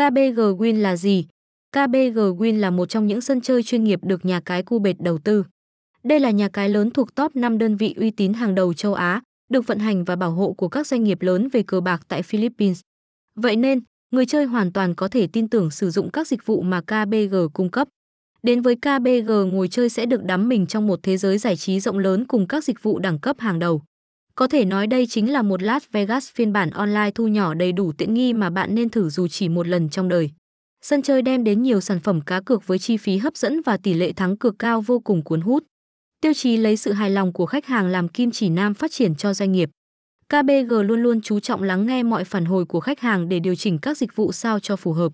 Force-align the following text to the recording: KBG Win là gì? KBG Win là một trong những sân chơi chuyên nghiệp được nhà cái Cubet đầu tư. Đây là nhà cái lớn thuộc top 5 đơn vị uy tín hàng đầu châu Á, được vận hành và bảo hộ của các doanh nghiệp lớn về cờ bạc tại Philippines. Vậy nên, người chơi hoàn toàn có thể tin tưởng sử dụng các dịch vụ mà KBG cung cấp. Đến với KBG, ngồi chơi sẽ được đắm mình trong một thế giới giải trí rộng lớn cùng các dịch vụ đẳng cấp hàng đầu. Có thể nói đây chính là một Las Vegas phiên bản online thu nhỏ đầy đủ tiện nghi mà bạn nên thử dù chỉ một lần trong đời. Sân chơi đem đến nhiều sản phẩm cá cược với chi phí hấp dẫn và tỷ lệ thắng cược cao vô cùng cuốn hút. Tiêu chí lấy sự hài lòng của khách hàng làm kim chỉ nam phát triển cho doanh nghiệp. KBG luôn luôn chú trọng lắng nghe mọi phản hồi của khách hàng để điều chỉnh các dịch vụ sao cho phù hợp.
KBG 0.00 0.40
Win 0.58 0.80
là 0.80 0.96
gì? 0.96 1.26
KBG 1.72 2.18
Win 2.18 2.58
là 2.58 2.70
một 2.70 2.86
trong 2.86 3.06
những 3.06 3.20
sân 3.20 3.40
chơi 3.40 3.62
chuyên 3.62 3.84
nghiệp 3.84 4.00
được 4.02 4.24
nhà 4.24 4.40
cái 4.40 4.62
Cubet 4.62 5.00
đầu 5.00 5.18
tư. 5.18 5.44
Đây 6.04 6.20
là 6.20 6.30
nhà 6.30 6.48
cái 6.48 6.68
lớn 6.68 6.90
thuộc 6.90 7.14
top 7.14 7.36
5 7.36 7.58
đơn 7.58 7.76
vị 7.76 7.94
uy 7.98 8.10
tín 8.10 8.32
hàng 8.32 8.54
đầu 8.54 8.74
châu 8.74 8.94
Á, 8.94 9.22
được 9.50 9.66
vận 9.66 9.78
hành 9.78 10.04
và 10.04 10.16
bảo 10.16 10.30
hộ 10.30 10.52
của 10.52 10.68
các 10.68 10.86
doanh 10.86 11.04
nghiệp 11.04 11.22
lớn 11.22 11.48
về 11.48 11.62
cờ 11.62 11.80
bạc 11.80 12.02
tại 12.08 12.22
Philippines. 12.22 12.80
Vậy 13.34 13.56
nên, 13.56 13.80
người 14.10 14.26
chơi 14.26 14.44
hoàn 14.44 14.72
toàn 14.72 14.94
có 14.94 15.08
thể 15.08 15.26
tin 15.26 15.48
tưởng 15.48 15.70
sử 15.70 15.90
dụng 15.90 16.10
các 16.10 16.28
dịch 16.28 16.46
vụ 16.46 16.62
mà 16.62 16.80
KBG 16.80 17.36
cung 17.52 17.70
cấp. 17.70 17.88
Đến 18.42 18.62
với 18.62 18.76
KBG, 18.76 19.30
ngồi 19.52 19.68
chơi 19.68 19.88
sẽ 19.88 20.06
được 20.06 20.24
đắm 20.24 20.48
mình 20.48 20.66
trong 20.66 20.86
một 20.86 21.00
thế 21.02 21.16
giới 21.16 21.38
giải 21.38 21.56
trí 21.56 21.80
rộng 21.80 21.98
lớn 21.98 22.24
cùng 22.24 22.46
các 22.46 22.64
dịch 22.64 22.82
vụ 22.82 22.98
đẳng 22.98 23.18
cấp 23.18 23.36
hàng 23.38 23.58
đầu. 23.58 23.82
Có 24.38 24.46
thể 24.46 24.64
nói 24.64 24.86
đây 24.86 25.06
chính 25.06 25.32
là 25.32 25.42
một 25.42 25.62
Las 25.62 25.84
Vegas 25.92 26.30
phiên 26.34 26.52
bản 26.52 26.70
online 26.70 27.10
thu 27.14 27.28
nhỏ 27.28 27.54
đầy 27.54 27.72
đủ 27.72 27.92
tiện 27.92 28.14
nghi 28.14 28.32
mà 28.32 28.50
bạn 28.50 28.74
nên 28.74 28.88
thử 28.88 29.08
dù 29.08 29.28
chỉ 29.28 29.48
một 29.48 29.66
lần 29.66 29.88
trong 29.88 30.08
đời. 30.08 30.30
Sân 30.82 31.02
chơi 31.02 31.22
đem 31.22 31.44
đến 31.44 31.62
nhiều 31.62 31.80
sản 31.80 32.00
phẩm 32.00 32.20
cá 32.20 32.40
cược 32.40 32.66
với 32.66 32.78
chi 32.78 32.96
phí 32.96 33.16
hấp 33.16 33.36
dẫn 33.36 33.62
và 33.62 33.76
tỷ 33.76 33.94
lệ 33.94 34.12
thắng 34.12 34.36
cược 34.36 34.58
cao 34.58 34.80
vô 34.80 34.98
cùng 34.98 35.22
cuốn 35.22 35.40
hút. 35.40 35.64
Tiêu 36.20 36.32
chí 36.34 36.56
lấy 36.56 36.76
sự 36.76 36.92
hài 36.92 37.10
lòng 37.10 37.32
của 37.32 37.46
khách 37.46 37.66
hàng 37.66 37.86
làm 37.86 38.08
kim 38.08 38.30
chỉ 38.30 38.48
nam 38.48 38.74
phát 38.74 38.92
triển 38.92 39.14
cho 39.14 39.34
doanh 39.34 39.52
nghiệp. 39.52 39.70
KBG 40.28 40.74
luôn 40.74 41.02
luôn 41.02 41.20
chú 41.20 41.40
trọng 41.40 41.62
lắng 41.62 41.86
nghe 41.86 42.02
mọi 42.02 42.24
phản 42.24 42.44
hồi 42.44 42.64
của 42.64 42.80
khách 42.80 43.00
hàng 43.00 43.28
để 43.28 43.38
điều 43.38 43.54
chỉnh 43.54 43.78
các 43.78 43.98
dịch 43.98 44.16
vụ 44.16 44.32
sao 44.32 44.60
cho 44.60 44.76
phù 44.76 44.92
hợp. 44.92 45.12